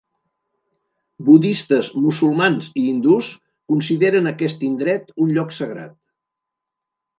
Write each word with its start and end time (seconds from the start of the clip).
Budistes, 1.27 1.89
musulmans 2.05 2.71
i 2.71 2.87
hindús 2.87 3.29
consideren 3.75 4.33
aquest 4.33 4.67
indret 4.73 5.15
un 5.27 5.37
lloc 5.39 5.57
sagrat. 5.61 5.97